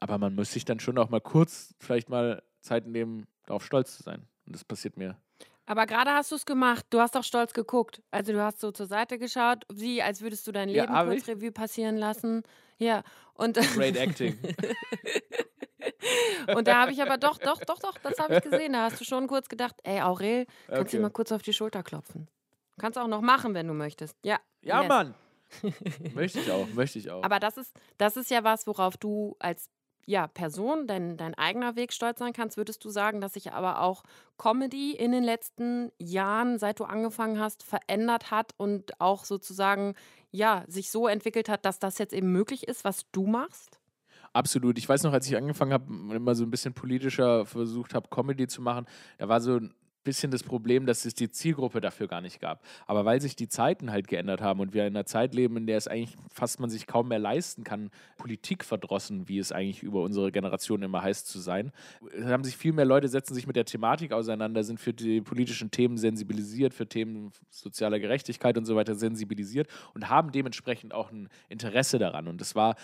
[0.00, 3.96] Aber man muss sich dann schon auch mal kurz vielleicht mal Zeit nehmen, darauf stolz
[3.96, 4.26] zu sein.
[4.46, 5.16] Und das passiert mir.
[5.66, 6.86] Aber gerade hast du es gemacht.
[6.90, 8.02] Du hast auch stolz geguckt.
[8.10, 11.28] Also du hast so zur Seite geschaut, wie als würdest du dein Leben ja, kurz?
[11.28, 12.42] Revue passieren lassen.
[12.78, 13.02] Ja.
[13.34, 14.38] Und Great Acting.
[16.54, 18.72] Und da habe ich aber doch, doch, doch, doch, das habe ich gesehen.
[18.72, 20.96] Da hast du schon kurz gedacht, ey, Aurel, kannst okay.
[20.96, 22.28] du mal kurz auf die Schulter klopfen.
[22.78, 24.16] Kannst auch noch machen, wenn du möchtest.
[24.24, 24.38] Ja.
[24.62, 24.88] Ja, yes.
[24.88, 25.14] Mann.
[26.14, 27.22] möchte ich auch, möchte ich auch.
[27.22, 29.70] Aber das ist, das ist ja was, worauf du als
[30.08, 33.82] ja, Person, dein, dein eigener Weg stolz sein kannst, würdest du sagen, dass sich aber
[33.82, 34.04] auch
[34.38, 39.94] Comedy in den letzten Jahren, seit du angefangen hast, verändert hat und auch sozusagen,
[40.30, 43.80] ja, sich so entwickelt hat, dass das jetzt eben möglich ist, was du machst?
[44.32, 44.78] Absolut.
[44.78, 48.46] Ich weiß noch, als ich angefangen habe, immer so ein bisschen politischer versucht habe, Comedy
[48.46, 48.86] zu machen,
[49.16, 49.60] da war so
[50.08, 52.64] bisschen das Problem, dass es die Zielgruppe dafür gar nicht gab.
[52.86, 55.66] Aber weil sich die Zeiten halt geändert haben und wir in einer Zeit leben, in
[55.66, 59.82] der es eigentlich fast man sich kaum mehr leisten kann, Politik verdrossen, wie es eigentlich
[59.82, 61.72] über unsere Generation immer heißt zu sein,
[62.24, 65.70] haben sich viel mehr Leute setzen sich mit der Thematik auseinander, sind für die politischen
[65.70, 71.28] Themen sensibilisiert, für Themen sozialer Gerechtigkeit und so weiter sensibilisiert und haben dementsprechend auch ein
[71.50, 72.28] Interesse daran.
[72.28, 72.76] Und das war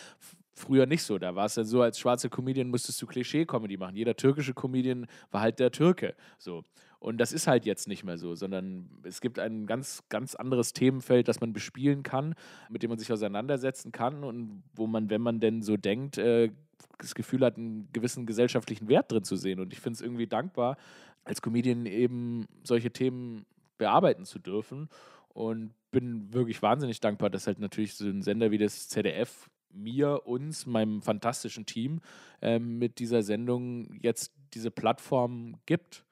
[0.54, 1.18] früher nicht so.
[1.18, 3.96] Da war es ja so, als schwarzer Comedian musstest du Klischee-Comedy machen.
[3.96, 6.14] Jeder türkische Comedian war halt der Türke.
[6.38, 6.64] So.
[7.04, 10.72] Und das ist halt jetzt nicht mehr so, sondern es gibt ein ganz, ganz anderes
[10.72, 12.34] Themenfeld, das man bespielen kann,
[12.70, 16.50] mit dem man sich auseinandersetzen kann und wo man, wenn man denn so denkt, äh,
[16.96, 19.60] das Gefühl hat, einen gewissen gesellschaftlichen Wert drin zu sehen.
[19.60, 20.78] Und ich finde es irgendwie dankbar,
[21.24, 23.44] als Comedian eben solche Themen
[23.76, 24.88] bearbeiten zu dürfen.
[25.28, 30.26] Und bin wirklich wahnsinnig dankbar, dass halt natürlich so ein Sender wie das ZDF mir,
[30.26, 32.00] uns, meinem fantastischen Team
[32.40, 36.03] ähm, mit dieser Sendung jetzt diese Plattform gibt.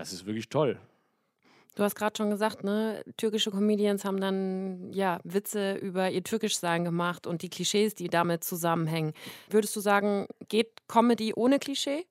[0.00, 0.78] Das ist wirklich toll.
[1.74, 6.84] Du hast gerade schon gesagt, ne, türkische Comedians haben dann ja Witze über ihr Türkischsein
[6.84, 9.12] gemacht und die Klischees, die damit zusammenhängen.
[9.50, 12.06] Würdest du sagen, geht Comedy ohne Klischee?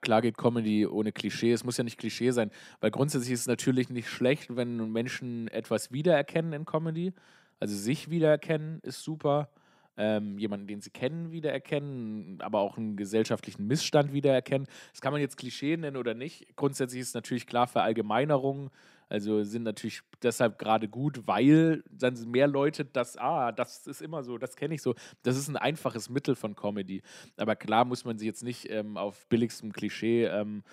[0.00, 1.52] Klar geht Comedy ohne Klischee.
[1.52, 5.48] Es muss ja nicht Klischee sein, weil grundsätzlich ist es natürlich nicht schlecht, wenn Menschen
[5.48, 7.12] etwas wiedererkennen in Comedy.
[7.60, 9.50] Also sich wiedererkennen ist super
[9.96, 14.66] ähm, jemanden, den sie kennen, wiedererkennen, aber auch einen gesellschaftlichen Missstand wiedererkennen.
[14.92, 16.56] Das kann man jetzt Klischee nennen oder nicht.
[16.56, 18.70] Grundsätzlich ist natürlich klar, Verallgemeinerungen
[19.08, 24.24] Also sind natürlich deshalb gerade gut, weil dann mehr Leute das, ah, das ist immer
[24.24, 24.94] so, das kenne ich so.
[25.22, 27.02] Das ist ein einfaches Mittel von Comedy.
[27.36, 30.64] Aber klar muss man sich jetzt nicht ähm, auf billigstem Klischee ähm,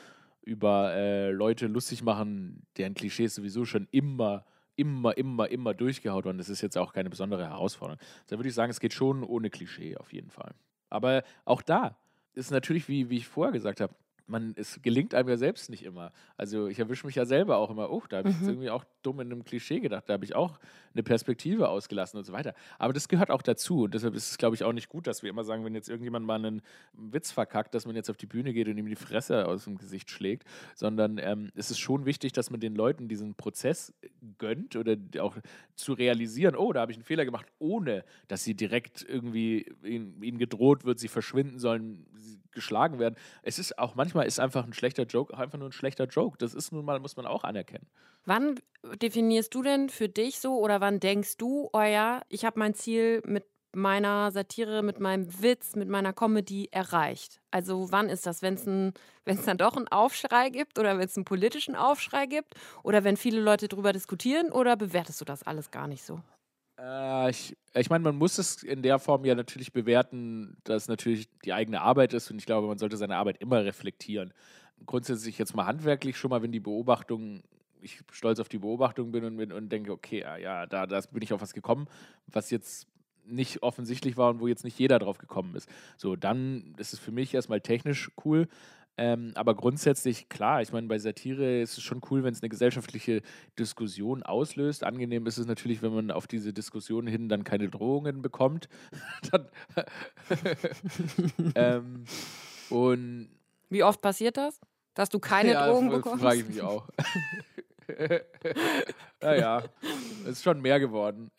[0.44, 6.38] über äh, Leute lustig machen, deren Klischees sowieso schon immer immer, immer, immer durchgehaut worden.
[6.38, 8.00] Das ist jetzt auch keine besondere Herausforderung.
[8.28, 10.54] Da würde ich sagen, es geht schon ohne Klischee auf jeden Fall.
[10.90, 11.98] Aber auch da
[12.34, 13.94] ist natürlich, wie, wie ich vorher gesagt habe,
[14.28, 16.12] man, es gelingt einem ja selbst nicht immer.
[16.38, 18.42] Also ich erwische mich ja selber auch immer, oh, da habe ich mhm.
[18.42, 20.60] jetzt irgendwie auch dumm in einem Klischee gedacht, da habe ich auch
[20.94, 22.54] eine Perspektive ausgelassen und so weiter.
[22.80, 25.24] Aber das gehört auch dazu und deshalb ist es, glaube ich, auch nicht gut, dass
[25.24, 26.62] wir immer sagen, wenn jetzt irgendjemand mal einen
[26.94, 29.78] Witz verkackt, dass man jetzt auf die Bühne geht und ihm die Fresse aus dem
[29.78, 33.94] Gesicht schlägt, sondern ähm, es ist schon wichtig, dass man den Leuten diesen Prozess
[34.38, 35.38] gönnt oder auch
[35.76, 40.22] zu realisieren, oh, da habe ich einen Fehler gemacht, ohne dass sie direkt irgendwie ihnen,
[40.22, 43.16] ihnen gedroht wird, sie verschwinden sollen, sie geschlagen werden.
[43.44, 46.38] Es ist auch manchmal ist einfach ein schlechter Joke einfach nur ein schlechter Joke.
[46.38, 47.88] Das ist nun mal, muss man auch anerkennen.
[48.26, 48.60] Wann
[49.02, 52.74] definierst du denn für dich so oder wann denkst du, oh ja, ich habe mein
[52.74, 57.42] Ziel mit meiner Satire, mit meinem Witz, mit meiner Comedy erreicht?
[57.52, 58.42] Also wann ist das?
[58.42, 58.56] Wenn
[59.26, 63.18] es dann doch einen Aufschrei gibt oder wenn es einen politischen Aufschrei gibt oder wenn
[63.18, 66.22] viele Leute darüber diskutieren oder bewertest du das alles gar nicht so?
[66.82, 70.90] Äh, ich ich meine, man muss es in der Form ja natürlich bewerten, dass es
[70.90, 74.34] natürlich die eigene Arbeit ist und ich glaube, man sollte seine Arbeit immer reflektieren.
[74.86, 77.44] Grundsätzlich jetzt mal handwerklich schon mal, wenn die Beobachtung,
[77.82, 81.32] ich stolz auf die Beobachtung bin und, und denke, okay, ja, da, da bin ich
[81.34, 81.88] auf was gekommen,
[82.28, 82.88] was jetzt
[83.26, 85.70] nicht offensichtlich war und wo jetzt nicht jeder drauf gekommen ist.
[85.98, 88.48] So, dann ist es für mich erstmal technisch cool.
[88.98, 92.50] Ähm, aber grundsätzlich, klar, ich meine, bei Satire ist es schon cool, wenn es eine
[92.50, 93.22] gesellschaftliche
[93.58, 94.84] Diskussion auslöst.
[94.84, 98.70] Angenehm ist es natürlich, wenn man auf diese Diskussion hin dann keine Drohungen bekommt.
[101.56, 102.06] ähm,
[102.70, 103.30] und
[103.70, 104.60] Wie oft passiert das?
[104.94, 106.22] Dass du keine ja, Drogen bekommst?
[106.22, 106.88] frage ich mich auch.
[109.22, 109.64] naja,
[110.24, 111.32] es ist schon mehr geworden.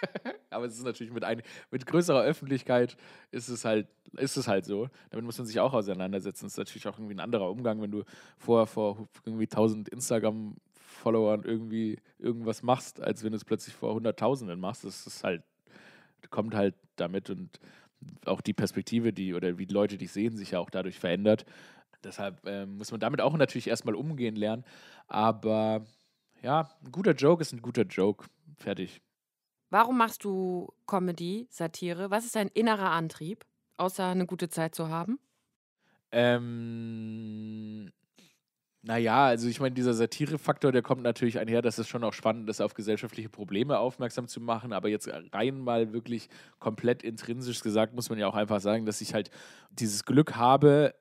[0.50, 2.96] Aber es ist natürlich mit, ein, mit größerer Öffentlichkeit
[3.30, 4.88] ist es halt, ist es halt so.
[5.10, 6.46] Damit muss man sich auch auseinandersetzen.
[6.46, 8.04] Das ist natürlich auch irgendwie ein anderer Umgang, wenn du
[8.38, 14.58] vorher vor irgendwie 1000 Instagram-Followern irgendwie irgendwas machst, als wenn du es plötzlich vor Hunderttausenden
[14.58, 14.84] machst.
[14.84, 15.42] Das ist halt,
[16.30, 17.60] kommt halt damit und
[18.24, 21.44] auch die Perspektive, die oder wie Leute dich sehen, sich ja auch dadurch verändert.
[22.04, 24.64] Deshalb äh, muss man damit auch natürlich erstmal umgehen lernen.
[25.08, 25.84] Aber
[26.42, 28.26] ja, ein guter Joke ist ein guter Joke.
[28.58, 29.00] Fertig.
[29.70, 32.10] Warum machst du Comedy, Satire?
[32.10, 33.44] Was ist dein innerer Antrieb,
[33.76, 35.18] außer eine gute Zeit zu haben?
[36.12, 37.90] Ähm,
[38.82, 42.48] naja, also ich meine, dieser Satirefaktor, der kommt natürlich einher, dass es schon auch spannend
[42.48, 44.72] ist, auf gesellschaftliche Probleme aufmerksam zu machen.
[44.72, 46.28] Aber jetzt rein mal wirklich
[46.60, 49.30] komplett intrinsisch gesagt, muss man ja auch einfach sagen, dass ich halt
[49.70, 50.94] dieses Glück habe,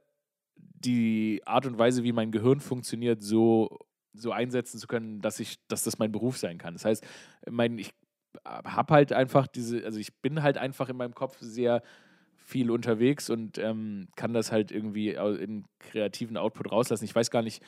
[0.56, 3.80] die Art und Weise, wie mein Gehirn funktioniert, so
[4.18, 6.74] so einsetzen zu können, dass ich, dass das mein Beruf sein kann.
[6.74, 7.06] Das heißt,
[7.50, 7.94] mein, ich
[8.46, 11.82] habe halt einfach diese, also ich bin halt einfach in meinem Kopf sehr
[12.38, 17.06] viel unterwegs und ähm, kann das halt irgendwie in kreativen Output rauslassen.
[17.06, 17.64] Ich weiß gar nicht,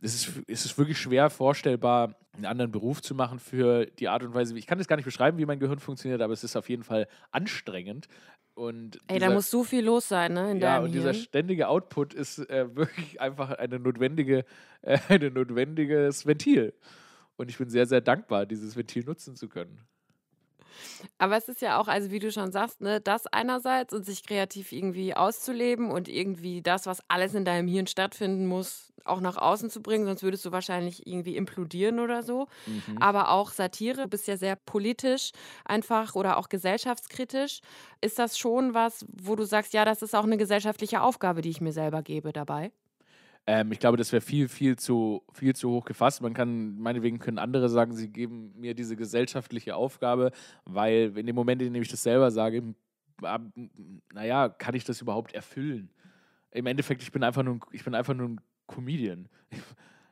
[0.00, 4.22] es ist, es ist wirklich schwer vorstellbar, einen anderen Beruf zu machen für die Art
[4.22, 4.56] und Weise.
[4.58, 6.82] Ich kann das gar nicht beschreiben, wie mein Gehirn funktioniert, aber es ist auf jeden
[6.82, 8.06] Fall anstrengend.
[8.54, 10.52] Und Ey, dieser, da muss so viel los sein, ne?
[10.52, 14.44] In ja, und dieser ständige Output ist äh, wirklich einfach eine notwendige,
[14.82, 16.74] äh, ein notwendiges Ventil.
[17.36, 19.80] Und ich bin sehr, sehr dankbar, dieses Ventil nutzen zu können.
[21.18, 24.24] Aber es ist ja auch, also wie du schon sagst, ne, das einerseits und sich
[24.24, 29.36] kreativ irgendwie auszuleben und irgendwie das, was alles in deinem Hirn stattfinden muss, auch nach
[29.36, 32.46] außen zu bringen, sonst würdest du wahrscheinlich irgendwie implodieren oder so.
[32.66, 32.98] Mhm.
[32.98, 35.32] Aber auch Satire, du bist ja sehr politisch
[35.64, 37.60] einfach oder auch gesellschaftskritisch.
[38.00, 41.50] Ist das schon was, wo du sagst, ja, das ist auch eine gesellschaftliche Aufgabe, die
[41.50, 42.72] ich mir selber gebe dabei?
[43.46, 46.22] Ähm, ich glaube, das wäre viel, viel zu, viel zu hoch gefasst.
[46.22, 50.30] Man kann, meinetwegen können andere sagen, sie geben mir diese gesellschaftliche Aufgabe,
[50.64, 52.74] weil in dem Moment, in dem ich das selber sage,
[54.12, 55.90] naja, kann ich das überhaupt erfüllen?
[56.50, 59.28] Im Endeffekt, ich bin einfach nur, ich bin einfach nur ein Comedian.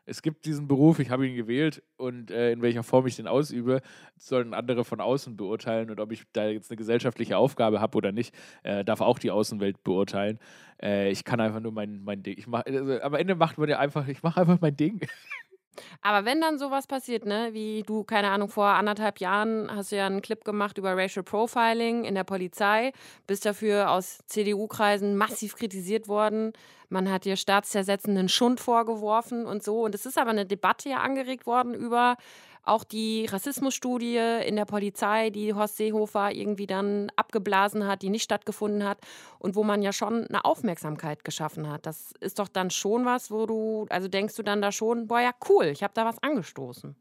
[0.04, 3.26] Es gibt diesen Beruf, ich habe ihn gewählt und äh, in welcher Form ich den
[3.26, 3.80] ausübe,
[4.16, 8.12] sollen andere von außen beurteilen und ob ich da jetzt eine gesellschaftliche Aufgabe habe oder
[8.12, 10.38] nicht, äh, darf auch die Außenwelt beurteilen.
[10.82, 12.36] Äh, ich kann einfach nur mein, mein Ding.
[12.36, 15.00] Ich mach, also, am Ende macht man ja einfach, ich mache einfach mein Ding.
[16.00, 19.96] Aber wenn dann sowas passiert, ne, wie du, keine Ahnung, vor anderthalb Jahren hast du
[19.96, 22.92] ja einen Clip gemacht über Racial Profiling in der Polizei,
[23.26, 26.52] bist dafür aus CDU-Kreisen massiv kritisiert worden.
[26.88, 29.82] Man hat dir staatszersetzenden Schund vorgeworfen und so.
[29.82, 32.16] Und es ist aber eine Debatte ja angeregt worden über
[32.64, 38.22] auch die Rassismusstudie in der Polizei, die Horst Seehofer irgendwie dann abgeblasen hat, die nicht
[38.22, 38.98] stattgefunden hat
[39.38, 41.86] und wo man ja schon eine Aufmerksamkeit geschaffen hat.
[41.86, 45.20] Das ist doch dann schon was, wo du, also denkst du dann da schon, boah,
[45.20, 46.94] ja, cool, ich habe da was angestoßen.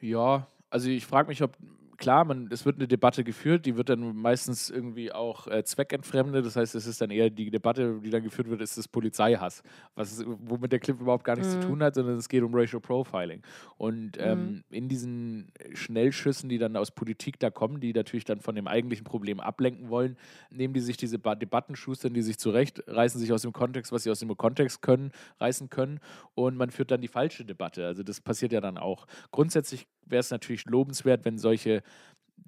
[0.00, 1.56] Ja, also ich frage mich, ob
[2.04, 6.44] klar, man, es wird eine Debatte geführt, die wird dann meistens irgendwie auch äh, zweckentfremdet.
[6.44, 9.62] Das heißt, es ist dann eher die Debatte, die dann geführt wird, ist das Polizeihass,
[9.94, 11.62] was womit der Clip überhaupt gar nichts mhm.
[11.62, 13.40] zu tun hat, sondern es geht um Racial Profiling.
[13.78, 14.64] Und ähm, mhm.
[14.68, 19.04] in diesen Schnellschüssen, die dann aus Politik da kommen, die natürlich dann von dem eigentlichen
[19.04, 20.18] Problem ablenken wollen,
[20.50, 23.92] nehmen die sich diese ba Debatten, schustern die sich zurecht, reißen sich aus dem Kontext,
[23.92, 26.00] was sie aus dem Kontext können, reißen können
[26.34, 27.86] und man führt dann die falsche Debatte.
[27.86, 29.06] Also das passiert ja dann auch.
[29.30, 31.82] Grundsätzlich wäre es natürlich lobenswert, wenn solche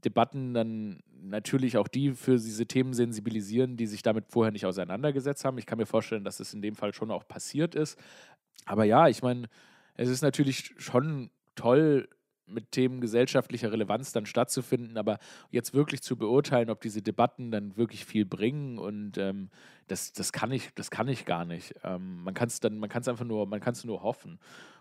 [0.04, 5.44] Debatten dann natürlich auch die für diese Themen sensibilisieren, die sich damit vorher nicht auseinandergesetzt
[5.44, 5.58] haben.
[5.58, 7.98] Ich kann mir vorstellen, dass es in dem Fall schon auch passiert ist.
[8.64, 9.48] Aber ja, ich meine,
[9.94, 12.08] es ist natürlich schon toll,
[12.46, 15.18] mit Themen gesellschaftlicher Relevanz dann stattzufinden, aber
[15.50, 19.50] jetzt wirklich zu beurteilen, ob diese Debatten dann wirklich viel bringen und ähm,
[19.88, 21.74] das, das kann ich, das kann ich gar nicht.
[21.82, 24.38] Ähm, man kann es dann, man kann es einfach nur, man kann es nur hoffen.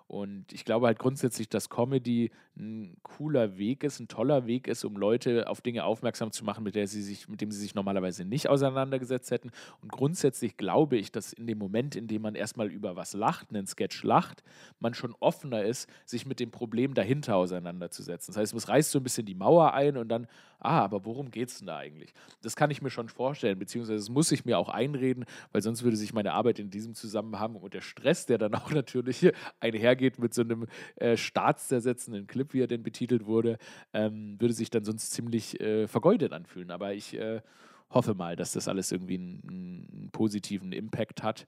[0.07, 4.83] Und ich glaube halt grundsätzlich, dass Comedy ein cooler Weg ist, ein toller Weg ist,
[4.85, 7.75] um Leute auf Dinge aufmerksam zu machen, mit, der sie sich, mit dem sie sich
[7.75, 9.51] normalerweise nicht auseinandergesetzt hätten.
[9.81, 13.49] Und grundsätzlich glaube ich, dass in dem Moment, in dem man erstmal über was lacht,
[13.49, 14.43] einen Sketch lacht,
[14.79, 18.33] man schon offener ist, sich mit dem Problem dahinter auseinanderzusetzen.
[18.33, 20.27] Das heißt, es reißt so ein bisschen die Mauer ein und dann,
[20.59, 22.13] ah, aber worum geht es denn da eigentlich?
[22.41, 25.83] Das kann ich mir schon vorstellen, beziehungsweise das muss ich mir auch einreden, weil sonst
[25.83, 30.19] würde sich meine Arbeit in diesem Zusammenhang und der Stress, der dann auch natürlich einhergeht,
[30.19, 33.57] mit so einem äh, staatszersetzenden Clip, wie er denn betitelt wurde,
[33.93, 36.71] ähm, würde sich dann sonst ziemlich äh, vergeudet anfühlen.
[36.71, 37.41] Aber ich äh,
[37.89, 41.47] hoffe mal, dass das alles irgendwie einen, einen positiven Impact hat.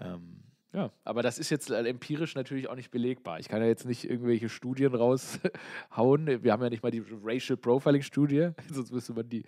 [0.00, 3.38] Ähm, ja, aber das ist jetzt äh, empirisch natürlich auch nicht belegbar.
[3.38, 6.42] Ich kann ja jetzt nicht irgendwelche Studien raushauen.
[6.42, 9.44] Wir haben ja nicht mal die Racial Profiling Studie, sonst müsste man die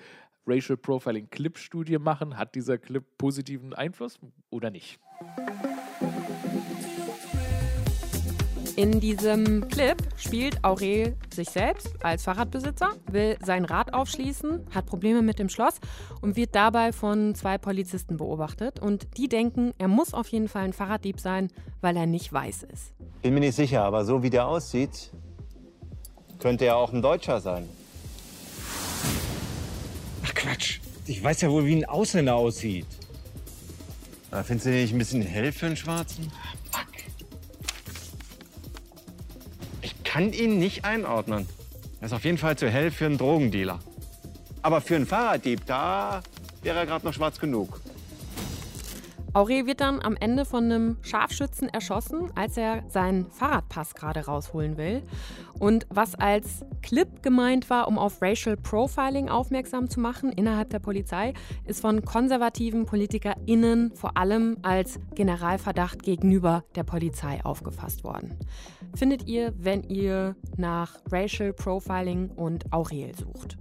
[0.46, 2.38] Racial Profiling Clip Studie machen.
[2.38, 5.00] Hat dieser Clip positiven Einfluss oder nicht?
[8.76, 15.22] In diesem Clip spielt Aurel sich selbst als Fahrradbesitzer, will sein Rad aufschließen, hat Probleme
[15.22, 15.76] mit dem Schloss
[16.20, 18.78] und wird dabei von zwei Polizisten beobachtet.
[18.78, 21.48] Und die denken, er muss auf jeden Fall ein Fahrraddieb sein,
[21.80, 22.92] weil er nicht weiß ist.
[23.22, 25.10] Bin mir nicht sicher, aber so wie der aussieht,
[26.38, 27.66] könnte er auch ein Deutscher sein.
[30.22, 32.86] Ach Quatsch, ich weiß ja wohl, wie ein Ausländer aussieht.
[34.44, 36.30] findest du den nicht ein bisschen hell für einen Schwarzen?
[40.16, 41.46] Kann ihn nicht einordnen.
[42.00, 43.80] Er ist auf jeden Fall zu hell für einen Drogendealer.
[44.62, 46.22] Aber für einen Fahrraddieb, da
[46.62, 47.82] wäre er gerade noch schwarz genug.
[49.34, 54.78] Aurel wird dann am Ende von einem Scharfschützen erschossen, als er seinen Fahrradpass gerade rausholen
[54.78, 55.02] will.
[55.58, 60.78] Und was als Clip gemeint war, um auf Racial Profiling aufmerksam zu machen innerhalb der
[60.78, 61.34] Polizei,
[61.66, 68.38] ist von konservativen PolitikerInnen vor allem als Generalverdacht gegenüber der Polizei aufgefasst worden.
[68.96, 73.58] Findet ihr, wenn ihr nach Racial Profiling und Aurel sucht?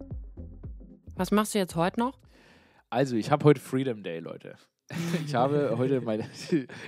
[1.17, 2.17] Was machst du jetzt heute noch?
[2.89, 4.55] Also, ich habe heute Freedom Day, Leute.
[5.25, 6.29] Ich habe heute meine,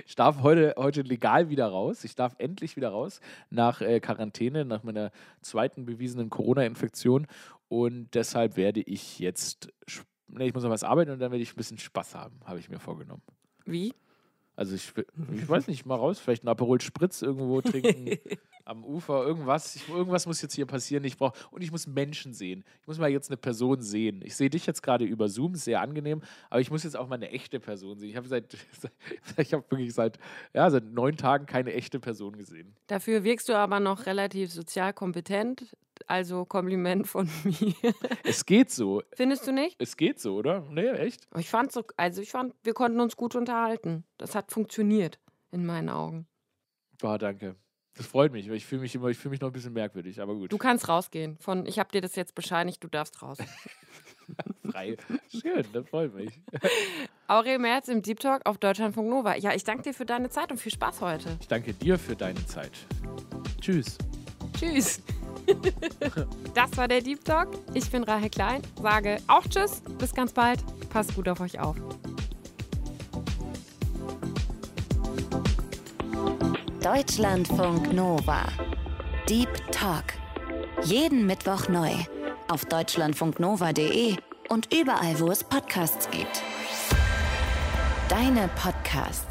[0.06, 2.04] ich darf heute, heute legal wieder raus.
[2.04, 5.10] Ich darf endlich wieder raus nach äh, Quarantäne, nach meiner
[5.42, 7.26] zweiten bewiesenen Corona-Infektion.
[7.68, 9.68] Und deshalb werde ich jetzt,
[10.28, 12.60] ne, ich muss noch was arbeiten und dann werde ich ein bisschen Spaß haben, habe
[12.60, 13.22] ich mir vorgenommen.
[13.66, 13.92] Wie?
[14.58, 14.92] Also ich,
[15.36, 18.18] ich weiß nicht, mal raus, vielleicht ein Aperol Spritz irgendwo trinken.
[18.64, 21.04] am Ufer, irgendwas, ich, irgendwas muss jetzt hier passieren.
[21.04, 22.64] Ich brauche und ich muss Menschen sehen.
[22.80, 24.20] Ich muss mal jetzt eine Person sehen.
[24.22, 27.14] Ich sehe dich jetzt gerade über Zoom, sehr angenehm, aber ich muss jetzt auch mal
[27.14, 28.10] eine echte Person sehen.
[28.10, 28.56] Ich habe seit,
[29.38, 30.18] ich habe wirklich seit,
[30.52, 32.74] ja, seit neun Tagen keine echte Person gesehen.
[32.88, 35.76] Dafür wirkst du aber noch relativ sozial kompetent.
[36.06, 37.74] Also Kompliment von mir.
[38.24, 39.02] Es geht so.
[39.14, 39.76] Findest du nicht?
[39.78, 40.66] Es geht so, oder?
[40.70, 41.26] Nee, echt?
[41.36, 44.04] Ich fand so, also ich fand, wir konnten uns gut unterhalten.
[44.16, 45.18] Das hat funktioniert
[45.50, 46.26] in meinen Augen.
[47.00, 47.56] Boah, danke.
[47.98, 50.20] Das freut mich, weil ich fühle mich immer, ich fühle mich noch ein bisschen merkwürdig,
[50.20, 50.52] aber gut.
[50.52, 51.36] Du kannst rausgehen.
[51.40, 53.38] Von ich habe dir das jetzt bescheinigt, du darfst raus.
[54.70, 54.96] Frei.
[55.28, 56.30] Schön, das freut mich.
[57.26, 59.36] Aurel Merz im Deep Talk auf Deutschlandfunk Nova.
[59.36, 61.36] Ja, ich danke dir für deine Zeit und viel Spaß heute.
[61.40, 62.72] Ich danke dir für deine Zeit.
[63.60, 63.98] Tschüss.
[64.56, 65.02] Tschüss.
[66.54, 67.48] das war der Deep Talk.
[67.74, 70.60] Ich bin Rahel Klein, sage auch Tschüss, bis ganz bald.
[70.90, 71.76] Passt gut auf euch auf.
[76.82, 78.46] Deutschlandfunk Nova.
[79.28, 80.04] Deep Talk.
[80.84, 81.90] Jeden Mittwoch neu.
[82.48, 84.16] Auf deutschlandfunknova.de
[84.48, 86.42] und überall, wo es Podcasts gibt.
[88.08, 89.27] Deine Podcasts.